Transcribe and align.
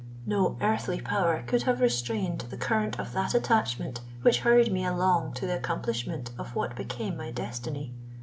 No 0.25 0.57
earthly 0.61 0.99
power 0.99 1.43
could 1.45 1.61
have 1.61 1.79
restrained 1.79 2.39
the 2.49 2.57
current 2.57 2.99
of 2.99 3.13
that 3.13 3.35
attachment 3.35 4.01
which 4.23 4.39
hurried 4.39 4.73
me 4.73 4.83
along 4.83 5.33
to 5.35 5.45
the 5.45 5.55
accomplishment 5.55 6.31
of 6.39 6.55
what 6.55 6.75
became 6.75 7.15
my 7.15 7.29
destiny. 7.29 7.93